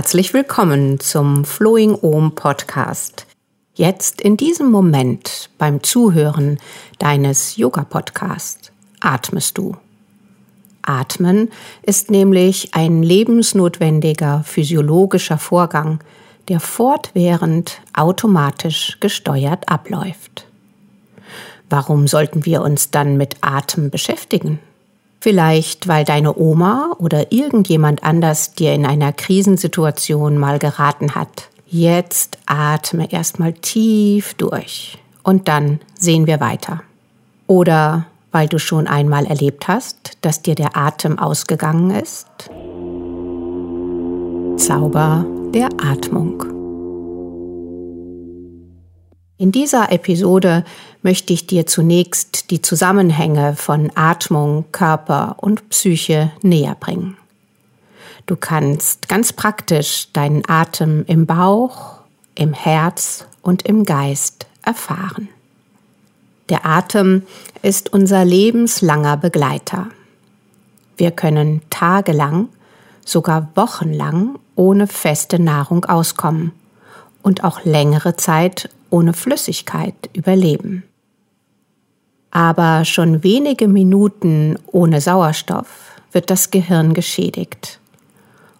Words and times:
Herzlich 0.00 0.32
willkommen 0.32 0.98
zum 0.98 1.44
Flowing 1.44 1.94
Om 1.94 2.34
Podcast. 2.34 3.26
Jetzt 3.74 4.22
in 4.22 4.38
diesem 4.38 4.70
Moment 4.70 5.50
beim 5.58 5.82
Zuhören 5.82 6.58
deines 6.98 7.58
Yoga-Podcasts 7.58 8.72
atmest 9.00 9.58
du. 9.58 9.76
Atmen 10.80 11.50
ist 11.82 12.10
nämlich 12.10 12.72
ein 12.72 13.02
lebensnotwendiger 13.02 14.42
physiologischer 14.42 15.36
Vorgang, 15.36 16.00
der 16.48 16.60
fortwährend 16.60 17.82
automatisch 17.92 18.96
gesteuert 19.00 19.68
abläuft. 19.68 20.46
Warum 21.68 22.08
sollten 22.08 22.46
wir 22.46 22.62
uns 22.62 22.90
dann 22.90 23.18
mit 23.18 23.36
Atem 23.42 23.90
beschäftigen? 23.90 24.60
Vielleicht, 25.20 25.86
weil 25.86 26.04
deine 26.04 26.38
Oma 26.38 26.96
oder 26.98 27.30
irgendjemand 27.30 28.02
anders 28.02 28.54
dir 28.54 28.72
in 28.72 28.86
einer 28.86 29.12
Krisensituation 29.12 30.38
mal 30.38 30.58
geraten 30.58 31.14
hat. 31.14 31.48
Jetzt 31.66 32.38
atme 32.46 33.12
erstmal 33.12 33.52
tief 33.52 34.34
durch 34.34 34.98
und 35.22 35.46
dann 35.46 35.80
sehen 35.94 36.26
wir 36.26 36.40
weiter. 36.40 36.82
Oder 37.46 38.06
weil 38.32 38.48
du 38.48 38.58
schon 38.58 38.86
einmal 38.86 39.26
erlebt 39.26 39.68
hast, 39.68 40.12
dass 40.22 40.42
dir 40.42 40.54
der 40.54 40.76
Atem 40.76 41.18
ausgegangen 41.18 41.90
ist. 41.90 42.26
Zauber 44.56 45.26
der 45.52 45.68
Atmung. 45.82 46.59
In 49.40 49.52
dieser 49.52 49.90
Episode 49.90 50.66
möchte 51.00 51.32
ich 51.32 51.46
dir 51.46 51.66
zunächst 51.66 52.50
die 52.50 52.60
Zusammenhänge 52.60 53.56
von 53.56 53.90
Atmung, 53.94 54.66
Körper 54.70 55.36
und 55.38 55.70
Psyche 55.70 56.30
näher 56.42 56.76
bringen. 56.78 57.16
Du 58.26 58.36
kannst 58.36 59.08
ganz 59.08 59.32
praktisch 59.32 60.08
deinen 60.12 60.42
Atem 60.46 61.06
im 61.06 61.24
Bauch, 61.24 62.00
im 62.34 62.52
Herz 62.52 63.24
und 63.40 63.62
im 63.62 63.86
Geist 63.86 64.44
erfahren. 64.62 65.30
Der 66.50 66.66
Atem 66.66 67.22
ist 67.62 67.94
unser 67.94 68.26
lebenslanger 68.26 69.16
Begleiter. 69.16 69.86
Wir 70.98 71.12
können 71.12 71.62
tagelang, 71.70 72.50
sogar 73.06 73.48
wochenlang 73.54 74.38
ohne 74.54 74.86
feste 74.86 75.38
Nahrung 75.38 75.86
auskommen 75.86 76.52
und 77.22 77.42
auch 77.42 77.64
längere 77.64 78.16
Zeit 78.16 78.68
ohne 78.90 79.12
Flüssigkeit 79.12 79.94
überleben. 80.12 80.82
Aber 82.30 82.84
schon 82.84 83.24
wenige 83.24 83.66
Minuten 83.66 84.58
ohne 84.66 85.00
Sauerstoff 85.00 85.92
wird 86.12 86.30
das 86.30 86.50
Gehirn 86.50 86.94
geschädigt. 86.94 87.80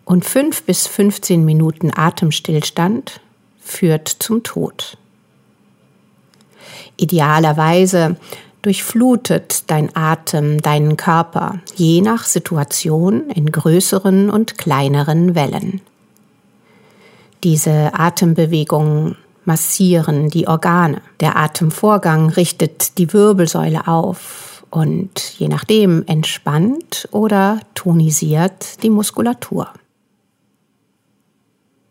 Und 0.05 0.25
fünf 0.25 0.65
bis 0.65 0.87
15 0.87 1.45
Minuten 1.45 1.93
Atemstillstand 1.95 3.21
führt 3.61 4.09
zum 4.09 4.43
Tod. 4.43 4.97
Idealerweise 6.97 8.17
durchflutet 8.63 9.71
dein 9.71 9.95
Atem 9.95 10.61
deinen 10.61 10.97
Körper 10.97 11.61
je 11.77 12.03
nach 12.03 12.25
Situation 12.25 13.31
in 13.31 13.51
größeren 13.51 14.31
und 14.31 14.59
kleineren 14.59 15.35
Wellen. 15.35 15.81
Diese 17.43 17.95
Atembewegungen 17.95 19.17
massieren 19.51 20.31
die 20.31 20.47
Organe. 20.47 21.03
Der 21.19 21.37
Atemvorgang 21.37 22.31
richtet 22.31 22.97
die 22.99 23.13
Wirbelsäule 23.13 23.89
auf 23.89 24.65
und 24.71 25.35
je 25.41 25.49
nachdem 25.49 26.05
entspannt 26.07 27.09
oder 27.11 27.59
tonisiert 27.75 28.81
die 28.85 28.91
Muskulatur. 28.91 29.69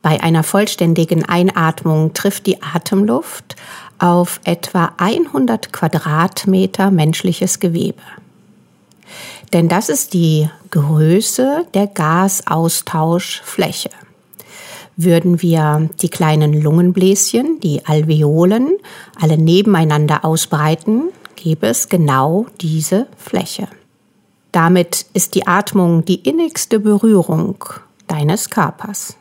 Bei 0.01 0.23
einer 0.23 0.43
vollständigen 0.43 1.25
Einatmung 1.25 2.13
trifft 2.13 2.45
die 2.45 2.63
Atemluft 2.63 3.57
auf 3.97 4.39
etwa 4.45 4.93
100 4.95 5.73
Quadratmeter 5.73 6.91
menschliches 6.91 7.59
Gewebe. 7.59 8.03
Denn 9.51 9.67
das 9.67 9.89
ist 9.89 10.13
die 10.13 10.49
Größe 10.71 11.65
der 11.73 11.87
Gasaustauschfläche 11.87 13.89
würden 15.01 15.41
wir 15.41 15.89
die 16.01 16.09
kleinen 16.09 16.61
Lungenbläschen, 16.61 17.61
die 17.61 17.85
Alveolen, 17.85 18.71
alle 19.19 19.37
nebeneinander 19.37 20.25
ausbreiten, 20.25 21.03
gäbe 21.37 21.67
es 21.67 21.87
genau 21.87 22.47
diese 22.59 23.07
Fläche. 23.17 23.69
Damit 24.51 25.05
ist 25.13 25.35
die 25.35 25.47
Atmung 25.47 26.03
die 26.03 26.27
innigste 26.27 26.81
Berührung 26.81 27.63
deines 28.07 28.49
Körpers. 28.49 29.15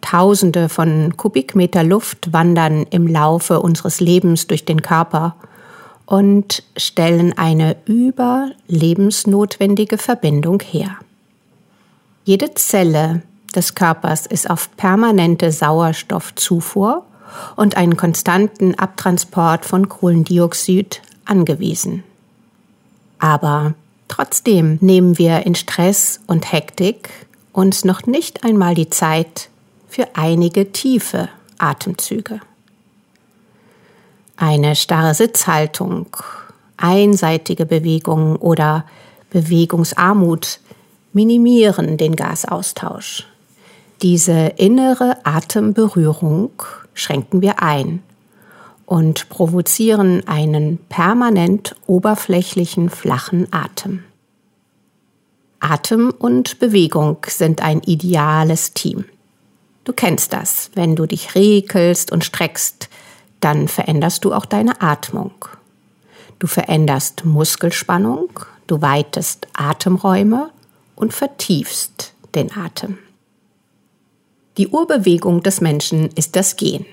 Tausende 0.00 0.70
von 0.70 1.18
Kubikmeter 1.18 1.84
Luft 1.84 2.32
wandern 2.32 2.86
im 2.90 3.06
Laufe 3.06 3.60
unseres 3.60 4.00
Lebens 4.00 4.46
durch 4.46 4.64
den 4.64 4.80
Körper 4.80 5.36
und 6.06 6.62
stellen 6.76 7.36
eine 7.36 7.76
überlebensnotwendige 7.84 9.98
Verbindung 9.98 10.60
her. 10.60 10.96
Jede 12.24 12.54
Zelle 12.54 13.20
des 13.56 13.74
Körpers 13.74 14.26
ist 14.26 14.48
auf 14.48 14.74
permanente 14.76 15.52
Sauerstoffzufuhr 15.52 17.04
und 17.56 17.76
einen 17.76 17.96
konstanten 17.96 18.74
Abtransport 18.74 19.64
von 19.64 19.88
Kohlendioxid 19.88 21.02
angewiesen. 21.24 22.04
Aber 23.18 23.74
trotzdem 24.08 24.78
nehmen 24.80 25.18
wir 25.18 25.46
in 25.46 25.54
Stress 25.54 26.20
und 26.26 26.52
Hektik 26.52 27.08
uns 27.52 27.84
noch 27.84 28.06
nicht 28.06 28.44
einmal 28.44 28.74
die 28.74 28.90
Zeit 28.90 29.48
für 29.88 30.08
einige 30.14 30.72
tiefe 30.72 31.28
Atemzüge. 31.58 32.40
Eine 34.36 34.74
starre 34.74 35.14
Sitzhaltung, 35.14 36.08
einseitige 36.76 37.64
Bewegungen 37.64 38.36
oder 38.36 38.84
Bewegungsarmut 39.30 40.58
minimieren 41.12 41.96
den 41.96 42.16
Gasaustausch. 42.16 43.26
Diese 44.02 44.52
innere 44.56 45.24
Atemberührung 45.24 46.50
schränken 46.94 47.40
wir 47.42 47.62
ein 47.62 48.02
und 48.86 49.28
provozieren 49.28 50.26
einen 50.26 50.78
permanent 50.88 51.74
oberflächlichen 51.86 52.90
flachen 52.90 53.48
Atem. 53.52 54.04
Atem 55.60 56.10
und 56.10 56.58
Bewegung 56.58 57.18
sind 57.26 57.62
ein 57.62 57.80
ideales 57.80 58.74
Team. 58.74 59.06
Du 59.84 59.92
kennst 59.92 60.32
das, 60.32 60.70
wenn 60.74 60.96
du 60.96 61.06
dich 61.06 61.34
regelst 61.34 62.12
und 62.12 62.24
streckst, 62.24 62.88
dann 63.40 63.68
veränderst 63.68 64.24
du 64.24 64.34
auch 64.34 64.46
deine 64.46 64.80
Atmung. 64.82 65.32
Du 66.38 66.46
veränderst 66.46 67.24
Muskelspannung, 67.24 68.28
du 68.66 68.82
weitest 68.82 69.46
Atemräume 69.54 70.50
und 70.96 71.14
vertiefst 71.14 72.12
den 72.34 72.54
Atem. 72.56 72.98
Die 74.56 74.68
Urbewegung 74.68 75.42
des 75.42 75.60
Menschen 75.60 76.10
ist 76.14 76.36
das 76.36 76.56
Gehen. 76.56 76.86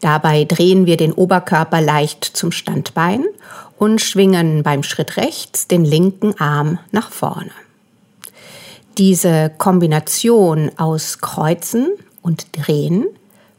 Dabei 0.00 0.44
drehen 0.44 0.86
wir 0.86 0.96
den 0.96 1.12
Oberkörper 1.12 1.80
leicht 1.80 2.24
zum 2.24 2.52
Standbein 2.52 3.24
und 3.76 4.00
schwingen 4.00 4.62
beim 4.62 4.82
Schritt 4.82 5.16
rechts 5.16 5.68
den 5.68 5.84
linken 5.84 6.38
Arm 6.40 6.78
nach 6.90 7.10
vorne. 7.10 7.50
Diese 8.96 9.52
Kombination 9.58 10.72
aus 10.76 11.20
Kreuzen 11.20 11.90
und 12.22 12.46
Drehen 12.52 13.06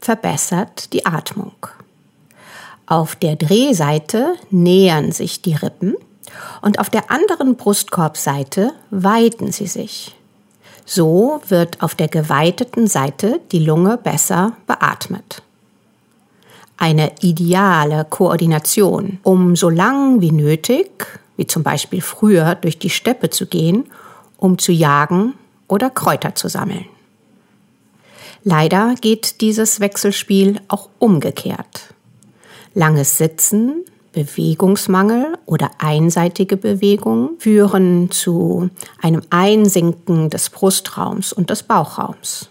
verbessert 0.01 0.91
die 0.91 1.05
Atmung. 1.05 1.53
Auf 2.87 3.15
der 3.15 3.35
Drehseite 3.35 4.33
nähern 4.49 5.11
sich 5.11 5.41
die 5.41 5.53
Rippen 5.53 5.95
und 6.61 6.79
auf 6.79 6.89
der 6.89 7.11
anderen 7.11 7.55
Brustkorbseite 7.55 8.73
weiten 8.89 9.51
sie 9.51 9.67
sich. 9.67 10.15
So 10.91 11.39
wird 11.47 11.83
auf 11.83 11.93
der 11.93 12.07
geweiteten 12.07 12.87
Seite 12.87 13.41
die 13.51 13.59
Lunge 13.59 13.95
besser 13.97 14.53
beatmet. 14.65 15.43
Eine 16.77 17.11
ideale 17.21 18.07
Koordination, 18.09 19.19
um 19.21 19.55
so 19.55 19.69
lang 19.69 20.19
wie 20.19 20.31
nötig, 20.31 20.89
wie 21.37 21.45
zum 21.45 21.61
Beispiel 21.61 22.01
früher 22.01 22.55
durch 22.55 22.79
die 22.79 22.89
Steppe 22.89 23.29
zu 23.29 23.45
gehen, 23.45 23.85
um 24.37 24.57
zu 24.57 24.71
jagen 24.71 25.35
oder 25.67 25.91
Kräuter 25.91 26.33
zu 26.33 26.47
sammeln. 26.47 26.87
Leider 28.43 28.95
geht 28.99 29.41
dieses 29.41 29.79
Wechselspiel 29.81 30.59
auch 30.69 30.89
umgekehrt. 30.97 31.93
Langes 32.73 33.19
Sitzen 33.19 33.85
Bewegungsmangel 34.11 35.37
oder 35.45 35.71
einseitige 35.77 36.57
Bewegung 36.57 37.31
führen 37.39 38.11
zu 38.11 38.69
einem 39.01 39.21
Einsinken 39.29 40.29
des 40.29 40.49
Brustraums 40.49 41.31
und 41.33 41.49
des 41.49 41.63
Bauchraums. 41.63 42.49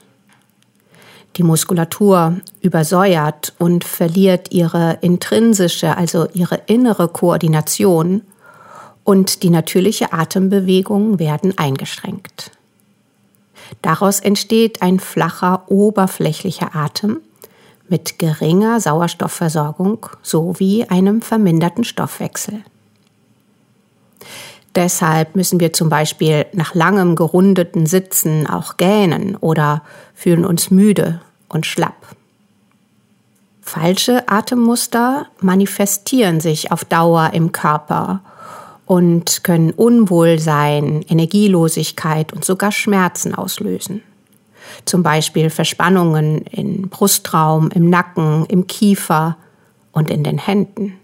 Die 1.37 1.43
Muskulatur 1.43 2.37
übersäuert 2.63 3.55
und 3.59 3.85
verliert 3.85 4.51
ihre 4.51 4.99
intrinsische, 5.03 5.97
also 5.97 6.27
ihre 6.33 6.61
innere 6.67 7.09
Koordination 7.09 8.23
und 9.05 9.43
die 9.43 9.51
natürliche 9.51 10.13
Atembewegung 10.13 11.19
werden 11.19 11.57
eingeschränkt. 11.57 12.51
Daraus 13.83 14.21
entsteht 14.21 14.83
ein 14.83 14.99
flacher, 14.99 15.63
oberflächlicher 15.69 16.75
Atem 16.75 17.21
mit 17.89 18.19
geringer 18.19 18.81
Sauerstoffversorgung 18.81 20.07
sowie 20.23 20.85
einem 20.85 21.23
verminderten 21.23 21.85
Stoffwechsel. 21.85 22.63
Deshalb 24.75 25.35
müssen 25.35 25.61
wir 25.61 25.73
zum 25.73 25.89
Beispiel 25.89 26.47
nach 26.53 26.75
langem 26.75 27.17
gerundeten 27.17 27.87
Sitzen 27.87 28.47
auch 28.47 28.77
gähnen 28.77 29.37
oder 29.37 29.83
fühlen 30.15 30.45
uns 30.45 30.71
müde 30.71 31.21
und 31.49 31.67
schlapp. 31.67 31.97
Falsche 33.61 34.29
Atemmuster 34.29 35.27
manifestieren 35.41 36.41
sich 36.41 36.73
auf 36.73 36.85
Dauer 36.85 37.31
im 37.35 37.53
Körper 37.53 38.21
und 38.87 39.45
können 39.45 39.73
Unwohlsein, 39.73 41.05
Energielosigkeit 41.07 42.33
und 42.33 42.45
sogar 42.45 42.73
Schmerzen 42.73 43.35
auslösen. 43.35 44.03
Zum 44.85 45.03
Beispiel 45.03 45.51
Verspannungen 45.51 46.43
im 46.47 46.89
Brustraum, 46.89 47.71
im 47.71 47.89
Nacken, 47.91 48.47
im 48.47 48.67
Kiefer 48.67 49.37
und 49.93 50.11
in 50.11 50.25
den 50.25 50.39
Händen. 50.39 50.95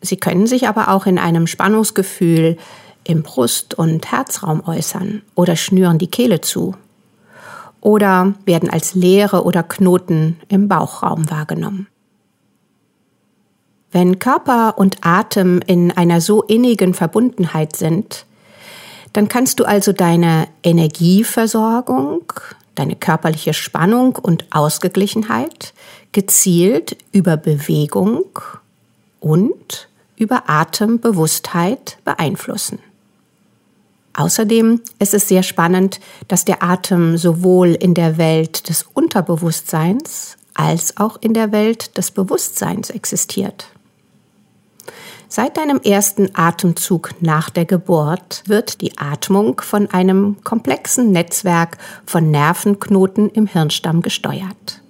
Sie 0.00 0.16
können 0.16 0.46
sich 0.46 0.68
aber 0.68 0.88
auch 0.88 1.06
in 1.06 1.18
einem 1.18 1.46
Spannungsgefühl 1.46 2.56
im 3.04 3.22
Brust- 3.22 3.74
und 3.74 4.12
Herzraum 4.12 4.62
äußern 4.66 5.22
oder 5.34 5.56
schnüren 5.56 5.98
die 5.98 6.10
Kehle 6.10 6.40
zu 6.40 6.74
oder 7.80 8.34
werden 8.44 8.70
als 8.70 8.94
Leere 8.94 9.44
oder 9.44 9.62
Knoten 9.62 10.36
im 10.48 10.68
Bauchraum 10.68 11.30
wahrgenommen. 11.30 11.86
Wenn 13.90 14.18
Körper 14.18 14.76
und 14.76 14.98
Atem 15.00 15.60
in 15.66 15.90
einer 15.90 16.20
so 16.20 16.42
innigen 16.42 16.92
Verbundenheit 16.92 17.76
sind, 17.76 18.26
dann 19.14 19.28
kannst 19.28 19.60
du 19.60 19.64
also 19.64 19.92
deine 19.92 20.48
Energieversorgung, 20.62 22.24
deine 22.78 22.96
körperliche 22.96 23.54
Spannung 23.54 24.16
und 24.16 24.46
Ausgeglichenheit 24.50 25.74
gezielt 26.12 26.96
über 27.12 27.36
Bewegung 27.36 28.24
und 29.20 29.88
über 30.16 30.44
Atembewusstheit 30.48 31.98
beeinflussen. 32.04 32.78
Außerdem 34.14 34.80
ist 34.98 35.14
es 35.14 35.28
sehr 35.28 35.44
spannend, 35.44 36.00
dass 36.26 36.44
der 36.44 36.62
Atem 36.62 37.16
sowohl 37.16 37.68
in 37.68 37.94
der 37.94 38.18
Welt 38.18 38.68
des 38.68 38.84
Unterbewusstseins 38.94 40.36
als 40.54 40.96
auch 40.96 41.18
in 41.20 41.34
der 41.34 41.52
Welt 41.52 41.96
des 41.96 42.10
Bewusstseins 42.10 42.90
existiert. 42.90 43.68
Seit 45.30 45.58
deinem 45.58 45.78
ersten 45.82 46.30
Atemzug 46.34 47.10
nach 47.20 47.50
der 47.50 47.66
Geburt 47.66 48.42
wird 48.46 48.80
die 48.80 48.96
Atmung 48.96 49.60
von 49.60 49.90
einem 49.90 50.42
komplexen 50.42 51.12
Netzwerk 51.12 51.76
von 52.06 52.30
Nervenknoten 52.30 53.28
im 53.28 53.46
Hirnstamm 53.46 54.00
gesteuert. 54.00 54.80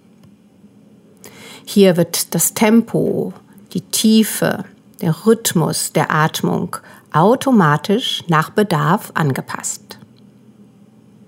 Hier 1.64 1.96
wird 1.96 2.36
das 2.36 2.54
Tempo, 2.54 3.32
die 3.72 3.80
Tiefe, 3.80 4.64
der 5.00 5.26
Rhythmus 5.26 5.92
der 5.92 6.14
Atmung 6.14 6.76
automatisch 7.12 8.22
nach 8.28 8.50
Bedarf 8.50 9.10
angepasst. 9.14 9.98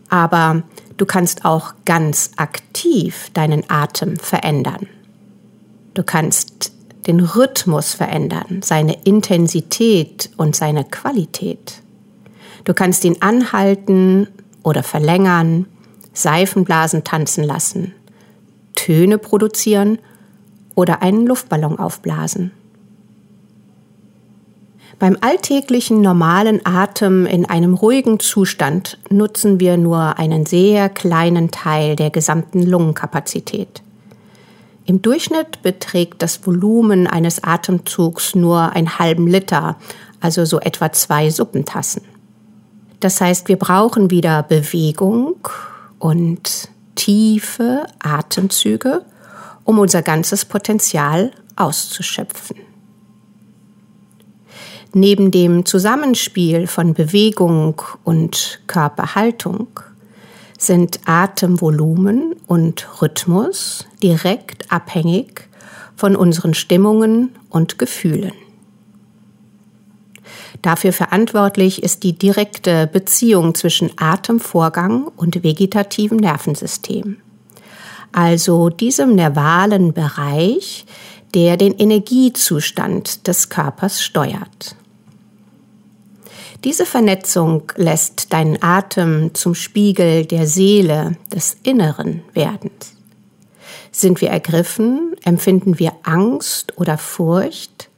Aber 0.09 0.63
du 0.99 1.05
kannst 1.05 1.45
auch 1.45 1.75
ganz 1.85 2.31
aktiv 2.37 3.31
deinen 3.35 3.69
Atem 3.69 4.17
verändern. 4.17 4.87
Du 5.95 6.05
kannst 6.05 6.73
den 7.07 7.21
Rhythmus 7.21 7.95
verändern, 7.95 8.61
seine 8.63 8.95
Intensität 9.05 10.31
und 10.37 10.55
seine 10.55 10.85
Qualität. 10.85 11.83
Du 12.65 12.75
kannst 12.75 13.05
ihn 13.05 13.17
anhalten 13.21 14.29
oder 14.63 14.83
verlängern, 14.83 15.67
Seifenblasen 16.13 17.05
tanzen 17.05 17.45
lassen, 17.45 17.95
Töne 18.75 19.19
produzieren 19.19 19.99
oder 20.75 21.03
einen 21.03 21.27
Luftballon 21.27 21.79
aufblasen. 21.79 22.53
Beim 24.99 25.17
alltäglichen 25.23 26.03
normalen 26.03 26.61
Atem 26.67 27.25
in 27.25 27.47
einem 27.47 27.73
ruhigen 27.73 28.21
Zustand 28.21 28.99
nutzen 29.09 29.59
wir 29.59 29.79
nur 29.79 30.19
einen 30.19 30.45
sehr 30.45 30.91
kleinen 30.91 31.51
Teil 31.51 31.97
der 31.97 32.11
gesamten 32.11 32.63
Lungenkapazität. 32.63 33.83
Im 34.91 35.03
Durchschnitt 35.03 35.63
beträgt 35.63 36.21
das 36.21 36.45
Volumen 36.45 37.07
eines 37.07 37.45
Atemzugs 37.45 38.35
nur 38.35 38.73
einen 38.73 38.99
halben 38.99 39.29
Liter, 39.29 39.77
also 40.19 40.45
so 40.45 40.59
etwa 40.59 40.91
zwei 40.91 41.31
Suppentassen. 41.31 42.03
Das 42.99 43.21
heißt, 43.21 43.47
wir 43.47 43.57
brauchen 43.57 44.11
wieder 44.11 44.43
Bewegung 44.43 45.37
und 46.01 46.71
tiefe 46.97 47.87
Atemzüge, 48.01 49.05
um 49.63 49.79
unser 49.79 50.03
ganzes 50.03 50.45
Potenzial 50.45 51.31
auszuschöpfen. 51.55 52.57
Neben 54.93 55.31
dem 55.31 55.67
Zusammenspiel 55.67 56.67
von 56.67 56.95
Bewegung 56.95 57.81
und 58.03 58.61
Körperhaltung 58.67 59.69
sind 60.61 61.01
Atemvolumen 61.07 62.35
und 62.47 62.87
Rhythmus 63.01 63.87
direkt 64.03 64.71
abhängig 64.71 65.49
von 65.97 66.15
unseren 66.15 66.53
Stimmungen 66.53 67.31
und 67.49 67.79
Gefühlen. 67.79 68.33
Dafür 70.61 70.93
verantwortlich 70.93 71.83
ist 71.83 72.03
die 72.03 72.13
direkte 72.13 72.87
Beziehung 72.87 73.55
zwischen 73.55 73.91
Atemvorgang 73.97 75.11
und 75.17 75.43
vegetativem 75.43 76.19
Nervensystem, 76.19 77.17
also 78.13 78.69
diesem 78.69 79.15
nervalen 79.15 79.95
Bereich, 79.95 80.85
der 81.35 81.57
den 81.57 81.73
Energiezustand 81.73 83.27
des 83.27 83.49
Körpers 83.49 84.03
steuert. 84.03 84.77
Diese 86.65 86.85
Vernetzung 86.85 87.73
lässt 87.77 88.35
deinen 88.35 88.63
Atem 88.63 89.35
zum 89.35 89.55
Spiegel 89.55 90.27
der 90.27 90.47
Seele, 90.47 91.17
des 91.35 91.57
Inneren 91.63 92.23
werden. 92.35 92.71
Sind 93.93 94.21
wir 94.21 94.29
ergriffen, 94.29 95.17
empfinden 95.25 95.79
wir 95.79 95.93
Angst 96.03 96.79
oder 96.79 96.99
Furcht, 96.99 97.89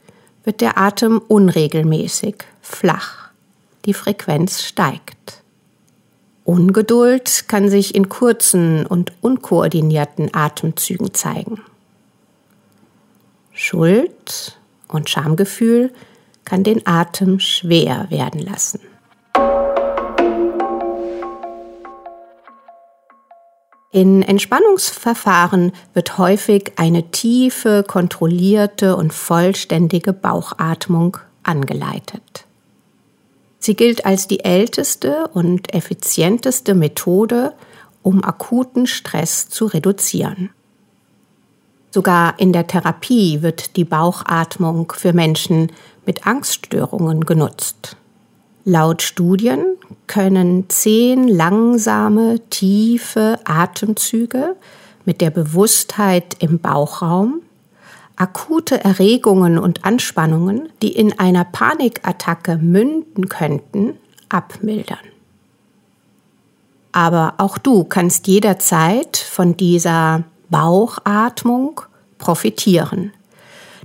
wird 0.45 0.61
der 0.61 0.77
Atem 0.77 1.21
unregelmäßig, 1.27 2.35
flach, 2.61 3.31
die 3.83 3.93
Frequenz 3.93 4.63
steigt. 4.63 5.41
Ungeduld 6.45 7.49
kann 7.49 7.69
sich 7.69 7.93
in 7.95 8.07
kurzen 8.07 8.85
und 8.85 9.11
unkoordinierten 9.21 10.33
Atemzügen 10.33 11.13
zeigen. 11.13 11.61
Schuld 13.51 14.57
und 14.87 15.09
Schamgefühl 15.09 15.91
kann 16.45 16.63
den 16.63 16.85
Atem 16.85 17.39
schwer 17.39 18.07
werden 18.09 18.39
lassen. 18.41 18.79
In 23.91 24.23
Entspannungsverfahren 24.23 25.71
wird 25.93 26.17
häufig 26.17 26.73
eine 26.77 27.11
tiefe, 27.11 27.83
kontrollierte 27.87 28.95
und 28.95 29.13
vollständige 29.13 30.13
Bauchatmung 30.13 31.17
angeleitet. 31.43 32.45
Sie 33.59 33.75
gilt 33.75 34.05
als 34.05 34.27
die 34.27 34.43
älteste 34.43 35.27
und 35.33 35.73
effizienteste 35.75 36.73
Methode, 36.73 37.53
um 38.01 38.23
akuten 38.23 38.87
Stress 38.87 39.47
zu 39.47 39.67
reduzieren. 39.67 40.49
Sogar 41.91 42.39
in 42.39 42.51
der 42.51 42.65
Therapie 42.65 43.43
wird 43.43 43.77
die 43.77 43.85
Bauchatmung 43.85 44.91
für 44.97 45.13
Menschen 45.13 45.71
mit 46.05 46.25
Angststörungen 46.27 47.25
genutzt. 47.25 47.97
Laut 48.65 49.01
Studien 49.01 49.65
können 50.07 50.69
zehn 50.69 51.27
langsame, 51.27 52.39
tiefe 52.49 53.39
Atemzüge 53.45 54.55
mit 55.05 55.21
der 55.21 55.31
Bewusstheit 55.31 56.37
im 56.39 56.59
Bauchraum 56.59 57.41
akute 58.15 58.83
Erregungen 58.83 59.57
und 59.57 59.85
Anspannungen, 59.85 60.69
die 60.81 60.93
in 60.93 61.17
einer 61.19 61.43
Panikattacke 61.43 62.57
münden 62.57 63.27
könnten, 63.29 63.97
abmildern. 64.29 64.99
Aber 66.91 67.35
auch 67.37 67.57
du 67.57 67.83
kannst 67.83 68.27
jederzeit 68.27 69.17
von 69.17 69.57
dieser 69.57 70.23
Bauchatmung 70.49 71.81
profitieren. 72.19 73.11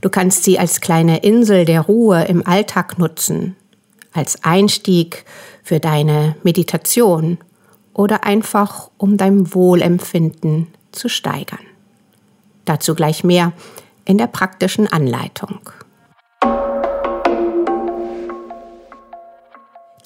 Du 0.00 0.10
kannst 0.10 0.44
sie 0.44 0.58
als 0.58 0.80
kleine 0.80 1.18
Insel 1.18 1.64
der 1.64 1.80
Ruhe 1.80 2.24
im 2.24 2.46
Alltag 2.46 2.98
nutzen, 2.98 3.56
als 4.12 4.44
Einstieg 4.44 5.24
für 5.62 5.80
deine 5.80 6.36
Meditation 6.42 7.38
oder 7.94 8.24
einfach 8.24 8.90
um 8.96 9.16
dein 9.16 9.52
Wohlempfinden 9.54 10.68
zu 10.92 11.08
steigern. 11.08 11.58
Dazu 12.64 12.94
gleich 12.94 13.24
mehr 13.24 13.52
in 14.04 14.18
der 14.18 14.28
praktischen 14.28 14.86
Anleitung. 14.86 15.58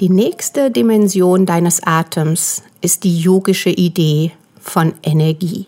Die 0.00 0.08
nächste 0.08 0.70
Dimension 0.70 1.46
deines 1.46 1.82
Atems 1.84 2.62
ist 2.80 3.04
die 3.04 3.20
yogische 3.20 3.70
Idee 3.70 4.32
von 4.58 4.94
Energie. 5.02 5.66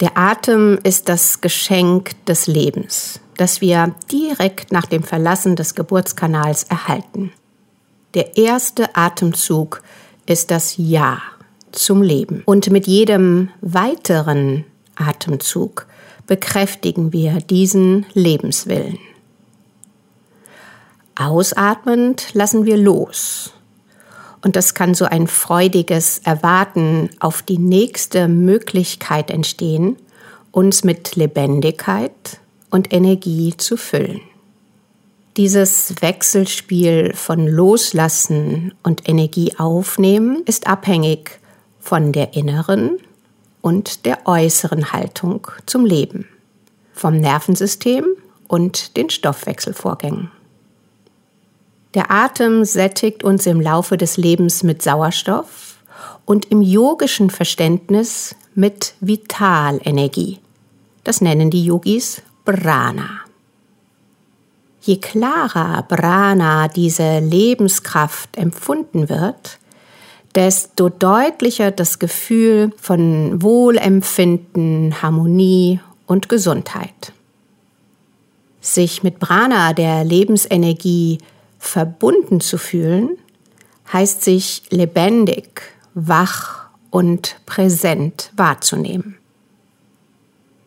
Der 0.00 0.18
Atem 0.18 0.78
ist 0.82 1.08
das 1.08 1.40
Geschenk 1.40 2.24
des 2.26 2.46
Lebens, 2.46 3.18
das 3.38 3.62
wir 3.62 3.94
direkt 4.12 4.70
nach 4.70 4.84
dem 4.84 5.02
Verlassen 5.02 5.56
des 5.56 5.74
Geburtskanals 5.74 6.64
erhalten. 6.64 7.32
Der 8.12 8.36
erste 8.36 8.94
Atemzug 8.94 9.82
ist 10.26 10.50
das 10.50 10.74
Ja 10.76 11.22
zum 11.72 12.02
Leben. 12.02 12.42
Und 12.44 12.70
mit 12.70 12.86
jedem 12.86 13.48
weiteren 13.62 14.64
Atemzug 14.96 15.86
bekräftigen 16.26 17.14
wir 17.14 17.38
diesen 17.38 18.04
Lebenswillen. 18.12 18.98
Ausatmend 21.14 22.34
lassen 22.34 22.66
wir 22.66 22.76
los 22.76 23.55
und 24.42 24.56
das 24.56 24.74
kann 24.74 24.94
so 24.94 25.04
ein 25.04 25.26
freudiges 25.26 26.20
Erwarten 26.24 27.10
auf 27.20 27.42
die 27.42 27.58
nächste 27.58 28.28
Möglichkeit 28.28 29.30
entstehen, 29.30 29.96
uns 30.52 30.84
mit 30.84 31.16
Lebendigkeit 31.16 32.40
und 32.70 32.92
Energie 32.92 33.54
zu 33.56 33.76
füllen. 33.76 34.20
Dieses 35.36 35.94
Wechselspiel 36.00 37.12
von 37.14 37.46
Loslassen 37.46 38.74
und 38.82 39.06
Energie 39.06 39.52
aufnehmen 39.58 40.42
ist 40.46 40.66
abhängig 40.66 41.40
von 41.78 42.12
der 42.12 42.34
inneren 42.34 42.98
und 43.60 44.06
der 44.06 44.26
äußeren 44.26 44.92
Haltung 44.92 45.46
zum 45.66 45.84
Leben, 45.84 46.26
vom 46.94 47.18
Nervensystem 47.18 48.06
und 48.48 48.96
den 48.96 49.10
Stoffwechselvorgängen. 49.10 50.30
Der 51.96 52.10
Atem 52.10 52.66
sättigt 52.66 53.24
uns 53.24 53.46
im 53.46 53.58
Laufe 53.58 53.96
des 53.96 54.18
Lebens 54.18 54.62
mit 54.62 54.82
Sauerstoff 54.82 55.78
und 56.26 56.44
im 56.50 56.60
yogischen 56.60 57.30
Verständnis 57.30 58.36
mit 58.54 58.92
Vitalenergie. 59.00 60.38
Das 61.04 61.22
nennen 61.22 61.50
die 61.50 61.64
Yogis 61.64 62.20
Prana. 62.44 63.20
Je 64.82 64.98
klarer 64.98 65.84
Prana, 65.84 66.68
diese 66.68 67.20
Lebenskraft 67.20 68.36
empfunden 68.36 69.08
wird, 69.08 69.58
desto 70.34 70.90
deutlicher 70.90 71.70
das 71.70 71.98
Gefühl 71.98 72.72
von 72.76 73.40
Wohlempfinden, 73.40 75.00
Harmonie 75.00 75.80
und 76.04 76.28
Gesundheit. 76.28 77.14
Sich 78.60 79.02
mit 79.02 79.18
Prana, 79.18 79.72
der 79.72 80.04
Lebensenergie, 80.04 81.20
verbunden 81.66 82.40
zu 82.40 82.58
fühlen, 82.58 83.16
heißt 83.92 84.22
sich 84.22 84.62
lebendig, 84.70 85.62
wach 85.94 86.68
und 86.90 87.36
präsent 87.46 88.32
wahrzunehmen. 88.36 89.16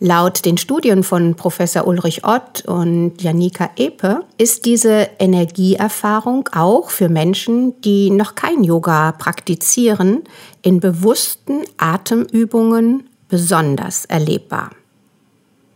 Laut 0.02 0.46
den 0.46 0.58
Studien 0.58 1.04
von 1.04 1.36
Professor 1.36 1.86
Ulrich 1.86 2.24
Ott 2.24 2.64
und 2.66 3.22
Janika 3.22 3.72
Epe 3.76 4.24
ist 4.38 4.64
diese 4.64 5.10
Energieerfahrung 5.20 6.48
auch 6.54 6.90
für 6.90 7.10
Menschen, 7.10 7.82
die 7.82 8.10
noch 8.10 8.36
kein 8.36 8.64
Yoga 8.64 9.12
praktizieren, 9.12 10.24
in 10.62 10.80
bewussten 10.80 11.64
Atemübungen 11.78 13.10
besonders 13.28 14.06
erlebbar. 14.06 14.72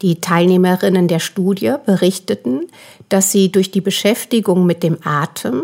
Die 0.04 0.20
Teilnehmerinnen 0.20 1.08
der 1.08 1.20
Studie 1.20 1.74
berichteten, 1.86 2.68
dass 3.08 3.32
sie 3.32 3.52
durch 3.52 3.72
die 3.72 3.82
Beschäftigung 3.82 4.66
mit 4.66 4.84
dem 4.84 4.98
Atem 5.04 5.64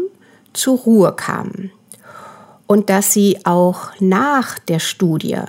zur 0.54 0.80
Ruhe 0.80 1.14
kamen 1.14 1.72
und 2.66 2.90
dass 2.90 3.12
sie 3.12 3.40
auch 3.44 3.90
nach 4.00 4.58
der 4.58 4.80
Studie 4.80 5.42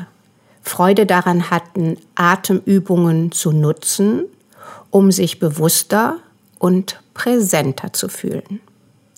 Freude 0.62 1.06
daran 1.06 1.50
hatten, 1.50 1.98
Atemübungen 2.16 3.30
zu 3.30 3.52
nutzen, 3.52 4.24
um 4.90 5.12
sich 5.12 5.38
bewusster 5.38 6.16
und 6.58 7.00
präsenter 7.14 7.92
zu 7.92 8.08
fühlen. 8.08 8.60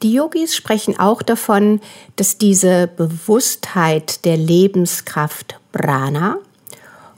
Die 0.02 0.12
Yogis 0.12 0.54
sprechen 0.54 0.98
auch 0.98 1.22
davon, 1.22 1.80
dass 2.16 2.36
diese 2.36 2.88
Bewusstheit 2.88 4.26
der 4.26 4.36
Lebenskraft 4.36 5.58
Prana 5.72 6.36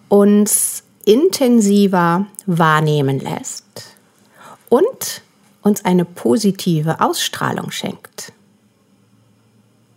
uns 0.09 0.84
intensiver 1.05 2.27
wahrnehmen 2.47 3.21
lässt 3.21 3.65
und 4.69 5.23
uns 5.63 5.85
eine 5.85 6.05
positive 6.05 7.01
Ausstrahlung 7.01 7.71
schenkt. 7.71 8.33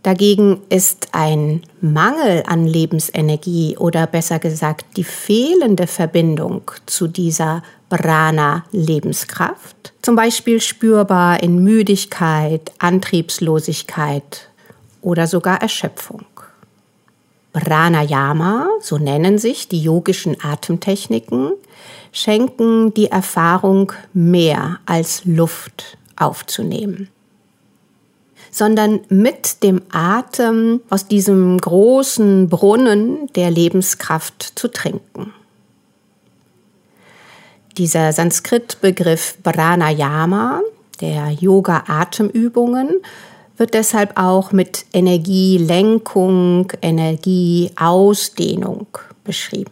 Dagegen 0.04 0.62
ist 0.70 1.10
ein 1.12 1.64
Mangel 1.82 2.44
an 2.48 2.66
Lebensenergie 2.66 3.76
oder 3.78 4.08
besser 4.08 4.40
gesagt 4.40 4.86
die 4.96 5.04
fehlende 5.04 5.86
Verbindung 5.86 6.72
zu 6.86 7.08
dieser 7.08 7.62
Prana-Lebenskraft, 7.90 9.94
zum 10.02 10.16
Beispiel 10.16 10.62
spürbar 10.62 11.44
in 11.44 11.62
Müdigkeit, 11.62 12.72
Antriebslosigkeit 12.80 14.48
oder 15.02 15.28
sogar 15.28 15.62
Erschöpfung. 15.62 16.26
Pranayama, 17.58 18.68
so 18.82 18.98
nennen 18.98 19.40
sich 19.40 19.68
die 19.68 19.82
yogischen 19.82 20.38
Atemtechniken, 20.44 21.54
schenken 22.12 22.94
die 22.94 23.08
Erfahrung 23.08 23.94
mehr 24.14 24.80
als 24.86 25.26
Luft 25.26 25.98
aufzunehmen, 26.16 27.10
sondern 28.52 29.00
mit 29.10 29.64
dem 29.64 29.82
Atem 29.92 30.82
aus 30.92 31.08
diesem 31.08 31.58
großen 31.58 32.48
Brunnen 32.48 33.28
der 33.36 33.50
Lebenskraft 33.50 34.54
zu 34.56 34.68
trinken. 34.68 35.34
Dieser 37.78 38.14
Sanskrit-Begriff 38.14 39.38
Pranayama, 39.42 40.62
der 41.02 41.32
Yoga-Atemübungen, 41.32 43.02
wird 43.58 43.74
deshalb 43.74 44.18
auch 44.18 44.52
mit 44.52 44.86
Energielenkung, 44.94 46.72
Energieausdehnung 46.82 48.88
beschrieben. 49.24 49.72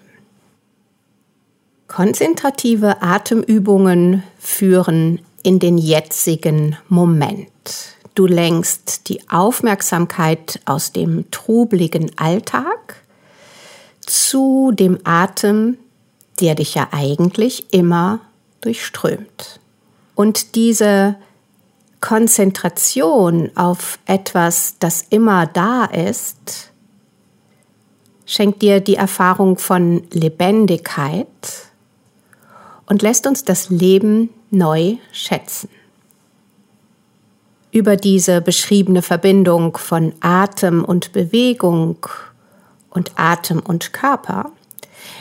Konzentrative 1.88 3.02
Atemübungen 3.02 4.24
führen 4.38 5.20
in 5.44 5.60
den 5.60 5.78
jetzigen 5.78 6.78
Moment. 6.90 7.50
Du 8.16 8.26
lenkst 8.26 9.08
die 9.10 9.30
Aufmerksamkeit 9.30 10.60
aus 10.66 10.92
dem 10.92 11.30
trubeligen 11.32 12.12
Alltag 12.18 13.02
zu 14.02 14.72
dem 14.74 15.00
Atem, 15.04 15.78
der 16.40 16.56
dich 16.56 16.76
ja 16.76 16.88
eigentlich 16.92 17.66
immer 17.72 18.20
durchströmt. 18.62 19.60
Und 20.16 20.56
diese 20.56 21.16
Konzentration 22.02 23.52
auf 23.56 24.00
etwas, 24.06 24.76
das 24.80 25.04
immer 25.10 25.48
da 25.48 25.86
ist, 25.86 26.72
schenkt 28.26 28.62
dir 28.62 28.80
die 28.80 28.96
Erfahrung 28.96 29.58
von 29.58 30.04
Lebendigkeit 30.12 31.28
und 32.86 33.02
lässt 33.02 33.28
uns 33.28 33.44
das 33.44 33.70
Leben 33.70 34.30
neu 34.52 34.98
schätzen. 35.12 35.70
Über 37.72 37.98
diese 37.98 38.42
beschriebene 38.42 39.02
Verbindung 39.02 39.78
von 39.78 40.14
Atem 40.22 40.86
und 40.86 41.12
Bewegung 41.12 41.98
und 42.90 43.12
Atem 43.16 43.60
und 43.60 43.92
Körper 43.92 44.52